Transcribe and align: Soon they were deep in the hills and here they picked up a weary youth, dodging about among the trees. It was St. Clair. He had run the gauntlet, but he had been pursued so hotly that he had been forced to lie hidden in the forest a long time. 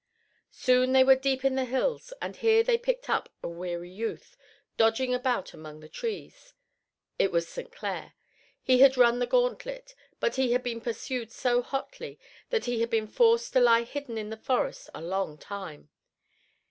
Soon 0.49 0.93
they 0.93 1.03
were 1.03 1.13
deep 1.15 1.45
in 1.45 1.53
the 1.53 1.63
hills 1.63 2.11
and 2.23 2.35
here 2.37 2.63
they 2.63 2.75
picked 2.75 3.07
up 3.07 3.29
a 3.43 3.47
weary 3.47 3.91
youth, 3.91 4.35
dodging 4.75 5.13
about 5.13 5.53
among 5.53 5.79
the 5.79 5.87
trees. 5.87 6.55
It 7.19 7.31
was 7.31 7.47
St. 7.47 7.71
Clair. 7.71 8.13
He 8.63 8.79
had 8.79 8.97
run 8.97 9.19
the 9.19 9.27
gauntlet, 9.27 9.93
but 10.19 10.37
he 10.37 10.53
had 10.53 10.63
been 10.63 10.81
pursued 10.81 11.31
so 11.31 11.61
hotly 11.61 12.19
that 12.49 12.65
he 12.65 12.81
had 12.81 12.89
been 12.89 13.05
forced 13.05 13.53
to 13.53 13.59
lie 13.59 13.83
hidden 13.83 14.17
in 14.17 14.31
the 14.31 14.37
forest 14.37 14.89
a 14.95 15.01
long 15.03 15.37
time. 15.37 15.91